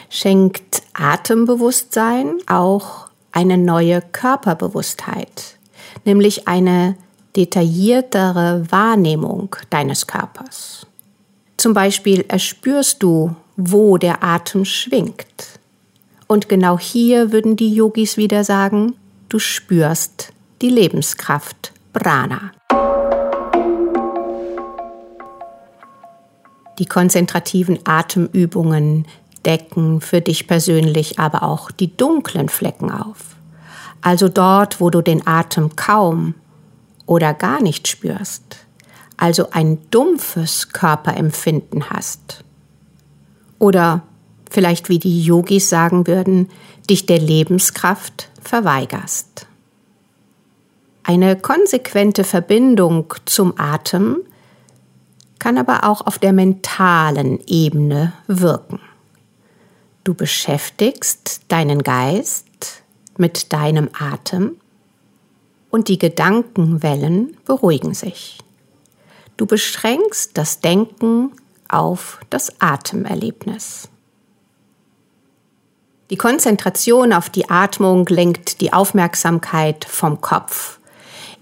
schenkt 0.08 0.82
Atembewusstsein 0.92 2.36
auch 2.46 3.08
eine 3.32 3.58
neue 3.58 4.00
Körperbewusstheit 4.00 5.53
nämlich 6.04 6.48
eine 6.48 6.96
detailliertere 7.36 8.64
Wahrnehmung 8.70 9.56
deines 9.70 10.06
Körpers. 10.06 10.86
Zum 11.56 11.74
Beispiel 11.74 12.24
erspürst 12.28 13.02
du, 13.02 13.34
wo 13.56 13.98
der 13.98 14.22
Atem 14.22 14.64
schwingt. 14.64 15.58
Und 16.26 16.48
genau 16.48 16.78
hier 16.78 17.32
würden 17.32 17.56
die 17.56 17.74
Yogis 17.74 18.16
wieder 18.16 18.44
sagen, 18.44 18.94
du 19.28 19.38
spürst 19.38 20.32
die 20.62 20.70
Lebenskraft 20.70 21.72
Prana. 21.92 22.52
Die 26.78 26.86
konzentrativen 26.86 27.78
Atemübungen 27.84 29.06
decken 29.46 30.00
für 30.00 30.20
dich 30.20 30.48
persönlich 30.48 31.18
aber 31.18 31.42
auch 31.42 31.70
die 31.70 31.96
dunklen 31.96 32.48
Flecken 32.48 32.90
auf 32.90 33.33
also 34.04 34.28
dort, 34.28 34.82
wo 34.82 34.90
du 34.90 35.00
den 35.00 35.26
Atem 35.26 35.76
kaum 35.76 36.34
oder 37.06 37.32
gar 37.32 37.62
nicht 37.62 37.88
spürst, 37.88 38.58
also 39.16 39.50
ein 39.50 39.78
dumpfes 39.90 40.68
Körperempfinden 40.68 41.88
hast. 41.88 42.44
Oder 43.58 44.02
vielleicht 44.50 44.90
wie 44.90 44.98
die 44.98 45.22
Yogis 45.22 45.70
sagen 45.70 46.06
würden, 46.06 46.50
dich 46.90 47.06
der 47.06 47.18
Lebenskraft 47.18 48.28
verweigerst. 48.42 49.46
Eine 51.02 51.34
konsequente 51.36 52.24
Verbindung 52.24 53.14
zum 53.24 53.58
Atem 53.58 54.18
kann 55.38 55.56
aber 55.56 55.84
auch 55.84 56.06
auf 56.06 56.18
der 56.18 56.34
mentalen 56.34 57.40
Ebene 57.46 58.12
wirken. 58.26 58.80
Du 60.04 60.12
beschäftigst 60.12 61.40
deinen 61.48 61.82
Geist 61.82 62.46
mit 63.18 63.52
deinem 63.52 63.88
Atem 63.98 64.56
und 65.70 65.88
die 65.88 65.98
Gedankenwellen 65.98 67.36
beruhigen 67.44 67.94
sich. 67.94 68.38
Du 69.36 69.46
beschränkst 69.46 70.32
das 70.34 70.60
Denken 70.60 71.32
auf 71.68 72.20
das 72.30 72.60
Atemerlebnis. 72.60 73.88
Die 76.10 76.16
Konzentration 76.16 77.12
auf 77.12 77.30
die 77.30 77.50
Atmung 77.50 78.06
lenkt 78.06 78.60
die 78.60 78.72
Aufmerksamkeit 78.72 79.84
vom 79.84 80.20
Kopf, 80.20 80.78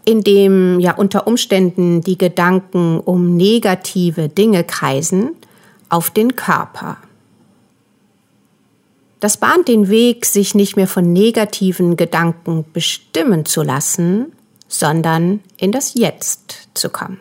in 0.05 0.23
dem 0.23 0.81
ja 0.81 0.95
unter 0.95 1.27
Umständen 1.27 2.01
die 2.01 2.17
Gedanken 2.17 3.01
um 3.01 3.37
negative 3.37 4.29
Dinge 4.29 4.65
kreisen, 4.65 5.33
auf 5.89 6.09
den 6.09 6.37
Körper. 6.37 6.97
Das 9.23 9.37
bahnt 9.37 9.69
den 9.69 9.89
Weg, 9.89 10.27
sich 10.27 10.57
nicht 10.57 10.75
mehr 10.75 10.89
von 10.89 11.13
negativen 11.13 11.97
Gedanken 11.97 12.65
bestimmen 12.73 13.47
zu 13.47 13.63
lassen, 13.63 14.33
sondern 14.67 15.39
in 15.57 15.71
das 15.71 15.95
Jetzt 15.95 16.71
zu 16.75 16.91
kommen. 16.91 17.21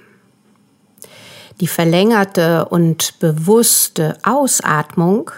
Die 1.59 1.67
verlängerte 1.67 2.65
und 2.65 3.19
bewusste 3.19 4.17
Ausatmung 4.23 5.29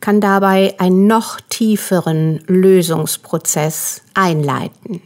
kann 0.00 0.22
dabei 0.22 0.74
einen 0.78 1.06
noch 1.06 1.38
tieferen 1.50 2.42
Lösungsprozess 2.46 4.00
einleiten. 4.14 5.02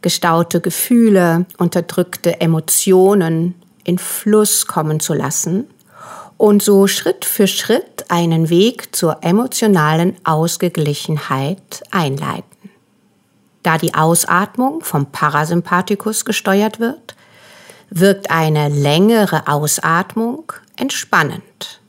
Gestaute 0.00 0.62
Gefühle, 0.62 1.44
unterdrückte 1.58 2.40
Emotionen 2.40 3.56
in 3.84 3.98
Fluss 3.98 4.66
kommen 4.66 5.00
zu 5.00 5.12
lassen 5.12 5.66
und 6.42 6.60
so 6.60 6.88
Schritt 6.88 7.24
für 7.24 7.46
Schritt 7.46 8.06
einen 8.08 8.50
Weg 8.50 8.96
zur 8.96 9.18
emotionalen 9.22 10.16
Ausgeglichenheit 10.24 11.84
einleiten. 11.92 12.68
Da 13.62 13.78
die 13.78 13.94
Ausatmung 13.94 14.82
vom 14.82 15.06
Parasympathikus 15.06 16.24
gesteuert 16.24 16.80
wird, 16.80 17.14
wirkt 17.90 18.32
eine 18.32 18.68
längere 18.70 19.46
Ausatmung 19.46 20.52
entspannend 20.74 21.80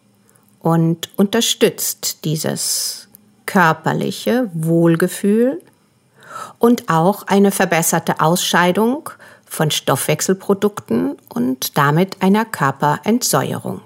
und 0.60 1.10
unterstützt 1.16 2.24
dieses 2.24 3.08
körperliche 3.48 4.52
Wohlgefühl 4.54 5.64
und 6.60 6.90
auch 6.90 7.26
eine 7.26 7.50
verbesserte 7.50 8.20
Ausscheidung 8.20 9.10
von 9.48 9.72
Stoffwechselprodukten 9.72 11.18
und 11.34 11.76
damit 11.76 12.22
einer 12.22 12.46
Körperentsäuerung. 12.46 13.82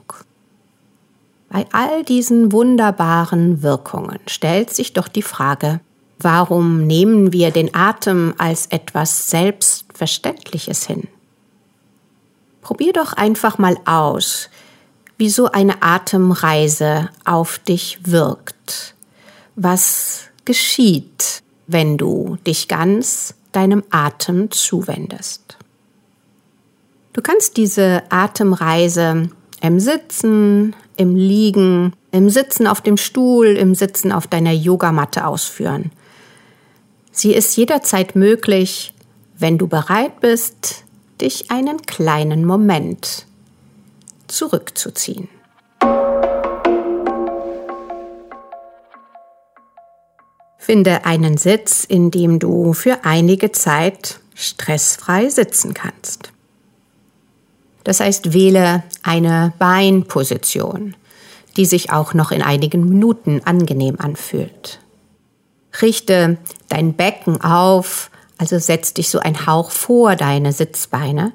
Bei 1.57 1.65
all 1.71 2.03
diesen 2.03 2.51
wunderbaren 2.51 3.63
Wirkungen 3.63 4.19
stellt 4.27 4.69
sich 4.69 4.93
doch 4.93 5.07
die 5.07 5.23
Frage, 5.23 5.79
warum 6.19 6.85
nehmen 6.85 7.33
wir 7.33 7.49
den 7.49 7.73
Atem 7.73 8.35
als 8.37 8.67
etwas 8.67 9.31
Selbstverständliches 9.31 10.85
hin? 10.85 11.07
Probier 12.61 12.93
doch 12.93 13.13
einfach 13.13 13.57
mal 13.57 13.75
aus, 13.85 14.51
wie 15.17 15.31
so 15.31 15.47
eine 15.51 15.81
Atemreise 15.81 17.09
auf 17.25 17.57
dich 17.57 18.01
wirkt. 18.03 18.93
Was 19.55 20.25
geschieht, 20.45 21.41
wenn 21.65 21.97
du 21.97 22.37
dich 22.45 22.67
ganz 22.67 23.33
deinem 23.51 23.83
Atem 23.89 24.51
zuwendest? 24.51 25.57
Du 27.13 27.23
kannst 27.23 27.57
diese 27.57 28.03
Atemreise 28.11 29.31
im 29.61 29.79
Sitzen, 29.79 30.75
im 30.97 31.15
Liegen, 31.15 31.93
im 32.11 32.29
Sitzen 32.29 32.67
auf 32.67 32.81
dem 32.81 32.97
Stuhl, 32.97 33.47
im 33.47 33.75
Sitzen 33.75 34.11
auf 34.11 34.27
deiner 34.27 34.51
Yogamatte 34.51 35.25
ausführen. 35.25 35.91
Sie 37.11 37.33
ist 37.33 37.55
jederzeit 37.55 38.15
möglich, 38.15 38.93
wenn 39.37 39.57
du 39.57 39.67
bereit 39.67 40.19
bist, 40.19 40.83
dich 41.21 41.49
einen 41.49 41.81
kleinen 41.83 42.45
Moment 42.45 43.25
zurückzuziehen. 44.27 45.29
Finde 50.57 51.05
einen 51.05 51.37
Sitz, 51.37 51.85
in 51.85 52.11
dem 52.11 52.39
du 52.39 52.73
für 52.73 53.05
einige 53.05 53.51
Zeit 53.51 54.19
stressfrei 54.35 55.29
sitzen 55.29 55.73
kannst. 55.73 56.33
Das 57.87 58.01
heißt, 58.01 58.33
wähle 58.33 58.83
eine 59.01 59.53
Beinposition, 59.59 60.93
die 61.55 61.63
sich 61.63 61.89
auch 61.89 62.13
noch 62.13 62.31
in 62.31 62.41
einigen 62.41 62.89
Minuten 62.89 63.39
angenehm 63.45 63.95
anfühlt. 63.97 64.81
Richte 65.81 66.37
dein 66.67 66.95
Becken 66.95 67.39
auf, 67.39 68.11
also 68.37 68.59
setz 68.59 68.93
dich 68.93 69.09
so 69.09 69.19
ein 69.19 69.47
Hauch 69.47 69.71
vor 69.71 70.17
deine 70.17 70.51
Sitzbeine. 70.51 71.31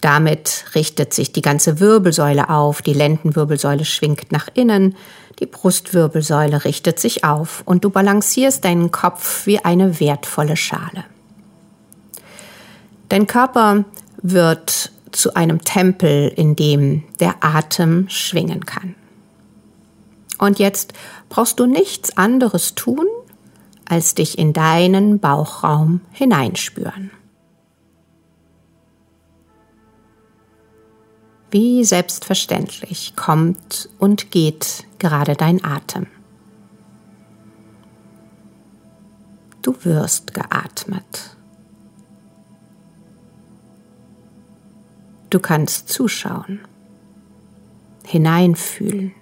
Damit 0.00 0.64
richtet 0.74 1.12
sich 1.12 1.30
die 1.30 1.42
ganze 1.42 1.78
Wirbelsäule 1.78 2.48
auf, 2.48 2.80
die 2.80 2.94
Lendenwirbelsäule 2.94 3.84
schwingt 3.84 4.32
nach 4.32 4.48
innen, 4.54 4.96
die 5.40 5.46
Brustwirbelsäule 5.46 6.64
richtet 6.64 7.00
sich 7.00 7.22
auf 7.22 7.60
und 7.66 7.84
du 7.84 7.90
balancierst 7.90 8.64
deinen 8.64 8.92
Kopf 8.92 9.44
wie 9.44 9.62
eine 9.62 10.00
wertvolle 10.00 10.56
Schale. 10.56 11.04
Dein 13.10 13.26
Körper 13.26 13.84
wird 14.22 14.90
zu 15.12 15.34
einem 15.34 15.62
Tempel, 15.62 16.28
in 16.28 16.56
dem 16.56 17.04
der 17.20 17.36
Atem 17.44 18.08
schwingen 18.08 18.66
kann. 18.66 18.94
Und 20.38 20.58
jetzt 20.58 20.92
brauchst 21.28 21.60
du 21.60 21.66
nichts 21.66 22.16
anderes 22.16 22.74
tun, 22.74 23.06
als 23.88 24.14
dich 24.14 24.38
in 24.38 24.52
deinen 24.52 25.18
Bauchraum 25.18 26.00
hineinspüren. 26.12 27.10
Wie 31.50 31.84
selbstverständlich 31.84 33.14
kommt 33.14 33.90
und 33.98 34.30
geht 34.30 34.84
gerade 34.98 35.34
dein 35.34 35.62
Atem. 35.62 36.06
Du 39.60 39.76
wirst 39.84 40.32
geatmet. 40.32 41.36
Du 45.32 45.40
kannst 45.40 45.88
zuschauen, 45.88 46.60
hineinfühlen. 48.04 49.12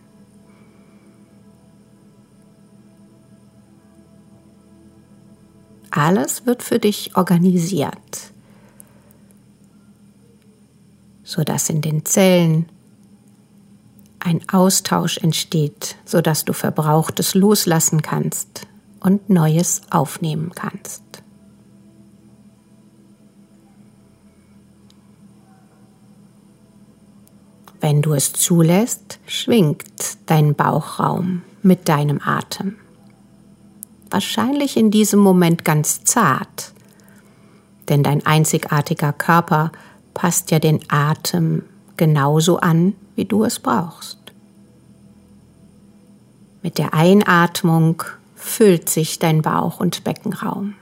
Alles 5.93 6.47
wird 6.47 6.65
für 6.65 6.81
dich 6.81 7.15
organisiert, 7.15 8.33
sodass 11.23 11.71
in 11.71 11.81
den 11.81 12.05
Zellen 12.05 12.69
ein 14.19 14.41
Austausch 14.49 15.19
entsteht, 15.19 15.95
sodass 16.05 16.45
du 16.45 16.53
Verbrauchtes 16.55 17.37
loslassen 17.37 18.03
kannst 18.03 18.67
und 18.99 19.31
Neues 19.31 19.83
aufnehmen 19.91 20.51
kannst. 20.57 21.10
Wenn 27.81 28.03
du 28.03 28.13
es 28.13 28.33
zulässt, 28.33 29.19
schwingt 29.27 30.19
dein 30.27 30.55
Bauchraum 30.55 31.43
mit 31.63 31.89
deinem 31.89 32.21
Atem 32.23 32.77
wahrscheinlich 34.11 34.77
in 34.77 34.91
diesem 34.91 35.21
Moment 35.21 35.65
ganz 35.65 36.05
zart, 36.05 36.73
denn 37.89 38.03
dein 38.03 38.27
einzigartiger 38.27 39.13
Körper 39.13 39.73
passt 40.15 40.51
ja 40.51 40.59
den 40.59 40.81
Atem 40.89 41.63
genauso 41.97 42.59
an, 42.59 42.95
wie 43.17 43.25
du 43.25 43.45
es 43.45 43.59
brauchst. 43.59 44.19
Mit 46.63 46.79
der 46.79 46.93
Einatmung 46.93 48.03
füllt 48.35 48.89
sich 48.89 49.19
dein 49.19 49.43
Bauch- 49.43 49.81
und 49.81 50.05
Beckenraum. 50.05 50.75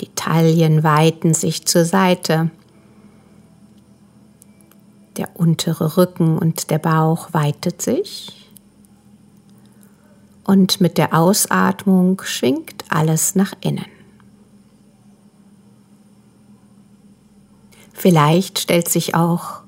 Die 0.00 0.08
Taillen 0.14 0.82
weiten 0.82 1.34
sich 1.34 1.66
zur 1.66 1.84
Seite. 1.84 2.50
Der 5.22 5.28
untere 5.34 5.96
Rücken 5.96 6.36
und 6.36 6.68
der 6.70 6.80
Bauch 6.80 7.28
weitet 7.32 7.80
sich 7.80 8.50
und 10.42 10.80
mit 10.80 10.98
der 10.98 11.16
Ausatmung 11.16 12.20
schwingt 12.24 12.84
alles 12.88 13.36
nach 13.36 13.52
innen. 13.60 13.86
Vielleicht 17.92 18.58
stellt 18.58 18.88
sich 18.88 19.14
auch 19.14 19.60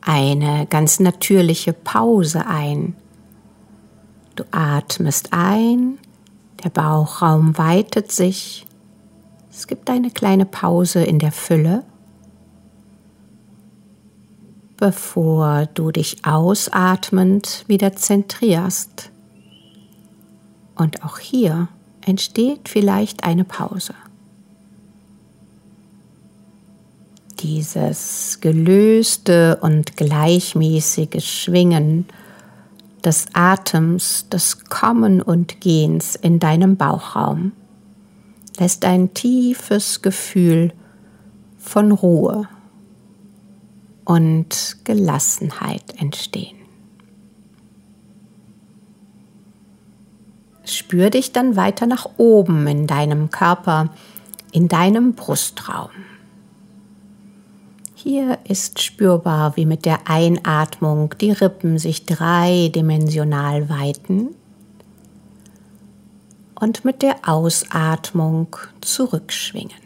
eine 0.00 0.66
ganz 0.66 0.98
natürliche 0.98 1.72
Pause 1.72 2.48
ein. 2.48 2.96
Du 4.34 4.42
atmest 4.50 5.28
ein, 5.30 5.98
der 6.64 6.70
Bauchraum 6.70 7.56
weitet 7.58 8.10
sich, 8.10 8.66
Es 9.52 9.68
gibt 9.68 9.88
eine 9.88 10.10
kleine 10.10 10.46
Pause 10.46 11.04
in 11.04 11.20
der 11.20 11.30
Fülle, 11.30 11.84
bevor 14.76 15.66
du 15.74 15.90
dich 15.90 16.24
ausatmend 16.24 17.64
wieder 17.66 17.96
zentrierst. 17.96 19.10
Und 20.74 21.02
auch 21.04 21.18
hier 21.18 21.68
entsteht 22.04 22.68
vielleicht 22.68 23.24
eine 23.24 23.44
Pause. 23.44 23.94
Dieses 27.40 28.38
gelöste 28.40 29.58
und 29.60 29.96
gleichmäßige 29.96 31.24
Schwingen 31.24 32.06
des 33.04 33.26
Atems, 33.34 34.28
des 34.30 34.64
Kommen 34.64 35.22
und 35.22 35.60
Gehens 35.60 36.16
in 36.16 36.38
deinem 36.38 36.76
Bauchraum 36.76 37.52
lässt 38.58 38.84
ein 38.84 39.12
tiefes 39.12 40.00
Gefühl 40.02 40.72
von 41.58 41.92
Ruhe 41.92 42.48
und 44.06 44.78
Gelassenheit 44.84 46.00
entstehen. 46.00 46.56
Spür 50.64 51.10
dich 51.10 51.32
dann 51.32 51.56
weiter 51.56 51.86
nach 51.86 52.06
oben 52.16 52.66
in 52.66 52.86
deinem 52.86 53.30
Körper, 53.30 53.90
in 54.52 54.68
deinem 54.68 55.14
Brustraum. 55.14 55.90
Hier 57.94 58.38
ist 58.48 58.80
spürbar, 58.80 59.56
wie 59.56 59.66
mit 59.66 59.84
der 59.84 60.08
Einatmung 60.08 61.14
die 61.20 61.32
Rippen 61.32 61.78
sich 61.78 62.06
dreidimensional 62.06 63.68
weiten 63.68 64.28
und 66.60 66.84
mit 66.84 67.02
der 67.02 67.28
Ausatmung 67.28 68.56
zurückschwingen. 68.80 69.85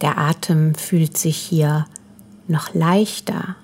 Der 0.00 0.16
Atem 0.16 0.74
fühlt 0.74 1.16
sich 1.18 1.36
hier 1.36 1.86
noch 2.48 2.74
leichter, 2.74 3.56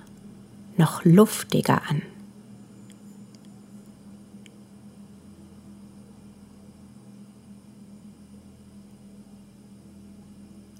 noch 0.77 1.03
luftiger 1.03 1.81
an. 1.89 2.01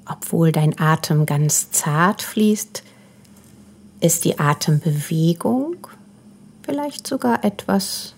Obwohl 0.05 0.51
dein 0.51 0.79
Atem 0.79 1.25
ganz 1.25 1.71
zart 1.71 2.21
fließt, 2.21 2.83
ist 3.99 4.25
die 4.25 4.39
Atembewegung 4.39 5.87
vielleicht 6.61 7.07
sogar 7.07 7.43
etwas 7.43 8.13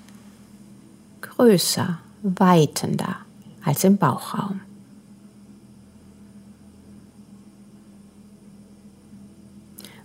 größer, 1.22 2.00
weitender 2.22 3.16
als 3.64 3.84
im 3.84 3.98
Bauchraum. 3.98 4.62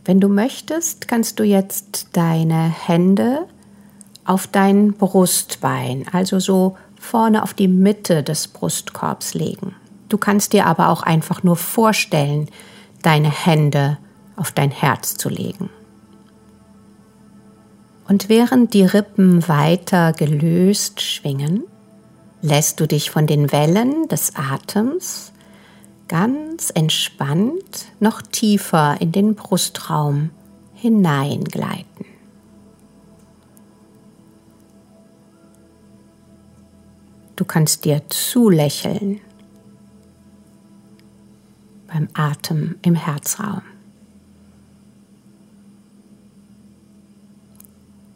Wenn 0.04 0.20
du 0.20 0.28
möchtest, 0.28 1.08
kannst 1.08 1.38
du 1.38 1.44
jetzt 1.44 2.08
deine 2.12 2.62
Hände 2.62 3.46
auf 4.24 4.46
dein 4.46 4.92
Brustbein, 4.92 6.06
also 6.12 6.38
so 6.38 6.76
vorne 7.00 7.42
auf 7.42 7.54
die 7.54 7.68
Mitte 7.68 8.22
des 8.22 8.48
Brustkorbs 8.48 9.34
legen. 9.34 9.74
Du 10.08 10.18
kannst 10.18 10.52
dir 10.52 10.66
aber 10.66 10.88
auch 10.88 11.02
einfach 11.02 11.42
nur 11.42 11.56
vorstellen, 11.56 12.48
deine 13.02 13.30
Hände 13.30 13.98
auf 14.36 14.50
dein 14.52 14.70
Herz 14.70 15.16
zu 15.16 15.28
legen. 15.28 15.70
Und 18.06 18.28
während 18.28 18.74
die 18.74 18.84
Rippen 18.84 19.48
weiter 19.48 20.12
gelöst 20.12 21.00
schwingen, 21.00 21.64
lässt 22.42 22.80
du 22.80 22.86
dich 22.86 23.10
von 23.10 23.26
den 23.26 23.52
Wellen 23.52 24.08
des 24.08 24.32
Atems 24.36 25.32
ganz 26.08 26.70
entspannt 26.74 27.86
noch 28.00 28.22
tiefer 28.22 29.00
in 29.00 29.12
den 29.12 29.34
Brustraum 29.34 30.30
hineingleiten. 30.74 32.06
Du 37.36 37.44
kannst 37.44 37.84
dir 37.84 38.02
zulächeln 38.08 39.20
beim 41.88 42.08
Atem 42.14 42.76
im 42.82 42.94
Herzraum. 42.94 43.62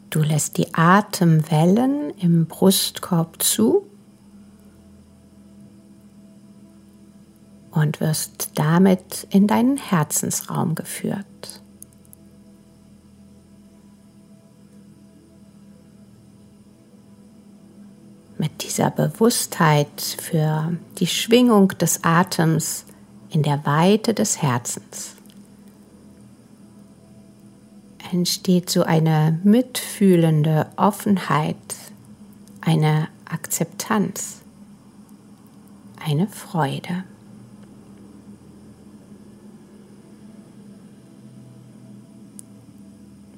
Du 0.09 0.21
lässt 0.21 0.57
die 0.57 0.73
Atemwellen 0.73 2.11
im 2.17 2.45
Brustkorb 2.45 3.43
zu 3.43 3.88
und 7.71 7.99
wirst 7.99 8.51
damit 8.55 9.27
in 9.29 9.47
deinen 9.47 9.77
Herzensraum 9.77 10.75
geführt. 10.75 11.25
Mit 18.37 18.63
dieser 18.63 18.89
Bewusstheit 18.89 20.01
für 20.21 20.77
die 20.99 21.07
Schwingung 21.07 21.69
des 21.69 22.03
Atems 22.03 22.85
in 23.29 23.43
der 23.43 23.65
Weite 23.65 24.13
des 24.13 24.41
Herzens 24.41 25.15
entsteht 28.11 28.69
so 28.69 28.83
eine 28.83 29.39
mitfühlende 29.43 30.67
Offenheit, 30.75 31.55
eine 32.61 33.07
Akzeptanz, 33.25 34.41
eine 36.03 36.27
Freude. 36.27 37.03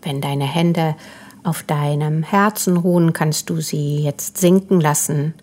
Wenn 0.01 0.21
deine 0.21 0.45
Hände 0.45 0.95
auf 1.43 1.63
deinem 1.63 2.23
Herzen 2.23 2.77
ruhen, 2.77 3.13
kannst 3.13 3.49
du 3.49 3.61
sie 3.61 4.03
jetzt 4.03 4.37
sinken 4.37 4.79
lassen 4.79 5.33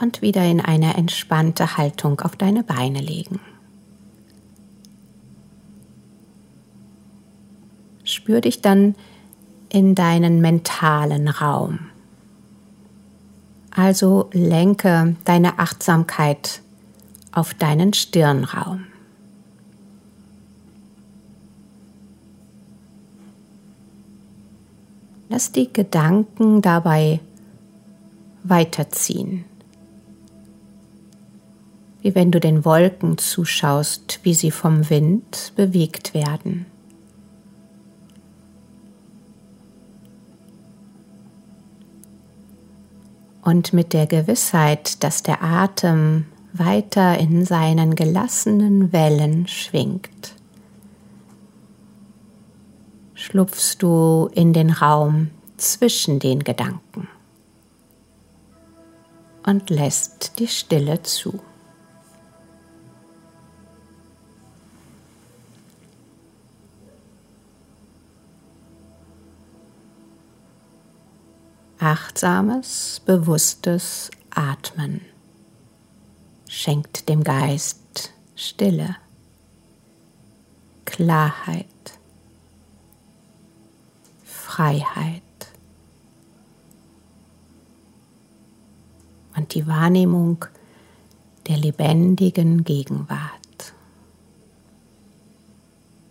und 0.00 0.22
wieder 0.22 0.44
in 0.44 0.60
eine 0.60 0.94
entspannte 0.94 1.76
Haltung 1.76 2.20
auf 2.20 2.36
deine 2.36 2.64
Beine 2.64 3.00
legen. 3.00 3.40
Spür 8.04 8.40
dich 8.40 8.60
dann 8.60 8.96
in 9.68 9.94
deinen 9.94 10.40
mentalen 10.40 11.28
Raum. 11.28 11.78
Also 13.70 14.28
lenke 14.32 15.16
deine 15.24 15.58
Achtsamkeit 15.58 16.60
auf 17.30 17.54
deinen 17.54 17.94
Stirnraum. 17.94 18.86
Lass 25.32 25.50
die 25.50 25.72
Gedanken 25.72 26.60
dabei 26.60 27.18
weiterziehen. 28.42 29.46
Wie 32.02 32.14
wenn 32.14 32.30
du 32.30 32.38
den 32.38 32.66
Wolken 32.66 33.16
zuschaust, 33.16 34.20
wie 34.24 34.34
sie 34.34 34.50
vom 34.50 34.90
Wind 34.90 35.54
bewegt 35.56 36.12
werden. 36.12 36.66
Und 43.40 43.72
mit 43.72 43.94
der 43.94 44.06
Gewissheit, 44.06 45.02
dass 45.02 45.22
der 45.22 45.42
Atem 45.42 46.26
weiter 46.52 47.16
in 47.16 47.46
seinen 47.46 47.94
gelassenen 47.94 48.92
Wellen 48.92 49.48
schwingt, 49.48 50.34
schlupfst 53.22 53.76
du 53.78 54.28
in 54.34 54.52
den 54.52 54.70
Raum 54.70 55.30
zwischen 55.56 56.18
den 56.18 56.42
Gedanken 56.42 57.06
und 59.46 59.70
lässt 59.70 60.40
die 60.40 60.48
Stille 60.48 61.00
zu. 61.04 61.40
Achtsames, 71.78 73.02
bewusstes 73.04 74.10
Atmen 74.30 75.00
schenkt 76.48 77.08
dem 77.08 77.22
Geist 77.22 78.12
Stille, 78.34 78.96
Klarheit, 80.84 81.66
Freiheit 84.52 85.22
und 89.36 89.54
die 89.54 89.66
Wahrnehmung 89.66 90.44
der 91.48 91.56
lebendigen 91.56 92.64
Gegenwart. 92.64 93.74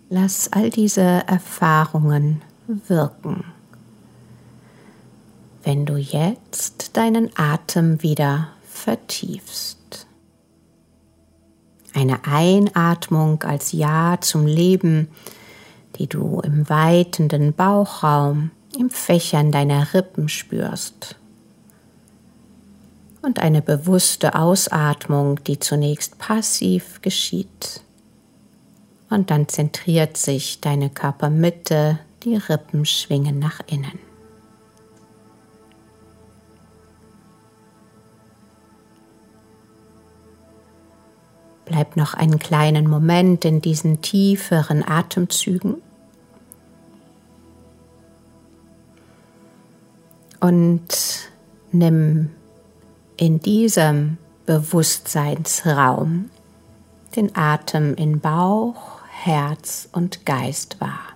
Lass 0.09 0.51
all 0.51 0.69
diese 0.69 1.01
Erfahrungen 1.01 2.41
wirken 2.67 3.45
wenn 5.63 5.85
du 5.85 5.97
jetzt 5.97 6.97
deinen 6.97 7.29
Atem 7.35 8.01
wieder 8.01 8.49
vertiefst. 8.67 10.07
Eine 11.93 12.25
Einatmung 12.25 13.43
als 13.43 13.71
Ja 13.71 14.17
zum 14.21 14.45
Leben, 14.45 15.09
die 15.97 16.07
du 16.07 16.39
im 16.41 16.69
weitenden 16.69 17.53
Bauchraum, 17.53 18.51
im 18.77 18.89
Fächern 18.89 19.51
deiner 19.51 19.93
Rippen 19.93 20.29
spürst. 20.29 21.15
Und 23.21 23.39
eine 23.39 23.61
bewusste 23.61 24.35
Ausatmung, 24.35 25.43
die 25.43 25.59
zunächst 25.59 26.17
passiv 26.17 27.01
geschieht. 27.01 27.81
Und 29.09 29.29
dann 29.29 29.47
zentriert 29.47 30.17
sich 30.17 30.61
deine 30.61 30.89
Körpermitte, 30.89 31.99
die 32.23 32.35
Rippen 32.37 32.85
schwingen 32.85 33.37
nach 33.39 33.59
innen. 33.67 34.10
Bleib 41.71 41.95
noch 41.95 42.13
einen 42.13 42.37
kleinen 42.37 42.85
Moment 42.89 43.45
in 43.45 43.61
diesen 43.61 44.01
tieferen 44.01 44.85
Atemzügen. 44.85 45.81
Und 50.41 51.29
nimm 51.71 52.31
in 53.15 53.39
diesem 53.39 54.17
Bewusstseinsraum 54.45 56.29
den 57.15 57.37
Atem 57.37 57.95
in 57.95 58.19
Bauch, 58.19 58.99
Herz 59.09 59.87
und 59.93 60.25
Geist 60.25 60.81
wahr. 60.81 61.10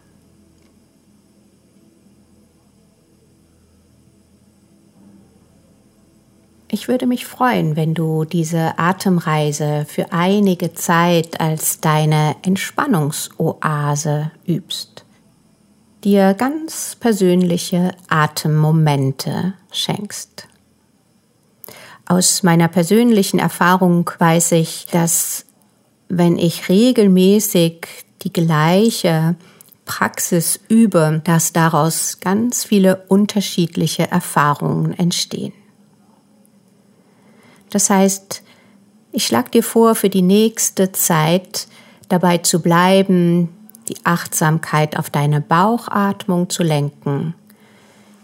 Ich 6.75 6.89
würde 6.89 7.07
mich 7.07 7.25
freuen, 7.25 7.77
wenn 7.77 7.93
du 7.93 8.25
diese 8.25 8.77
Atemreise 8.77 9.85
für 9.87 10.11
einige 10.11 10.73
Zeit 10.73 11.39
als 11.39 11.79
deine 11.79 12.35
Entspannungsoase 12.41 14.31
übst, 14.45 15.05
dir 16.03 16.33
ganz 16.33 16.97
persönliche 16.99 17.95
Atemmomente 18.09 19.53
schenkst. 19.71 20.49
Aus 22.07 22.43
meiner 22.43 22.67
persönlichen 22.67 23.39
Erfahrung 23.39 24.11
weiß 24.17 24.51
ich, 24.51 24.87
dass 24.91 25.45
wenn 26.09 26.37
ich 26.37 26.67
regelmäßig 26.67 27.87
die 28.23 28.33
gleiche 28.33 29.37
Praxis 29.85 30.59
übe, 30.67 31.21
dass 31.23 31.53
daraus 31.53 32.19
ganz 32.19 32.65
viele 32.65 33.05
unterschiedliche 33.07 34.11
Erfahrungen 34.11 34.91
entstehen. 34.99 35.53
Das 37.69 37.89
heißt, 37.89 38.43
ich 39.11 39.25
schlage 39.25 39.51
dir 39.51 39.63
vor, 39.63 39.95
für 39.95 40.09
die 40.09 40.21
nächste 40.21 40.91
Zeit 40.91 41.67
dabei 42.09 42.39
zu 42.39 42.61
bleiben, 42.61 43.49
die 43.87 43.97
Achtsamkeit 44.03 44.97
auf 44.97 45.09
deine 45.09 45.41
Bauchatmung 45.41 46.49
zu 46.49 46.63
lenken, 46.63 47.35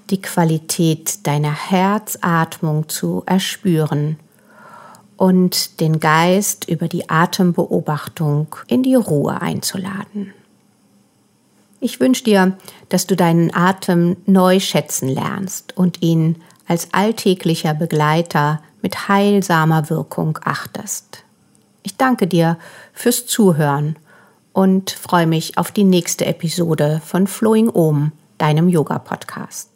die 0.09 0.21
Qualität 0.21 1.25
deiner 1.25 1.53
Herzatmung 1.53 2.89
zu 2.89 3.23
erspüren 3.25 4.17
und 5.17 5.79
den 5.79 5.99
Geist 5.99 6.67
über 6.67 6.87
die 6.87 7.09
Atembeobachtung 7.09 8.47
in 8.67 8.83
die 8.83 8.95
Ruhe 8.95 9.41
einzuladen. 9.41 10.33
Ich 11.79 11.99
wünsche 11.99 12.23
dir, 12.23 12.57
dass 12.89 13.07
du 13.07 13.15
deinen 13.15 13.53
Atem 13.53 14.17
neu 14.25 14.59
schätzen 14.59 15.09
lernst 15.09 15.77
und 15.77 16.01
ihn 16.01 16.37
als 16.67 16.89
alltäglicher 16.91 17.73
Begleiter 17.73 18.61
mit 18.81 19.07
heilsamer 19.07 19.89
Wirkung 19.89 20.37
achtest. 20.43 21.23
Ich 21.83 21.97
danke 21.97 22.27
dir 22.27 22.57
fürs 22.93 23.25
Zuhören 23.25 23.97
und 24.53 24.91
freue 24.91 25.27
mich 25.27 25.57
auf 25.57 25.71
die 25.71 25.83
nächste 25.83 26.25
Episode 26.25 27.01
von 27.05 27.27
Flowing 27.27 27.69
Om, 27.69 28.11
deinem 28.37 28.69
Yoga-Podcast. 28.69 29.70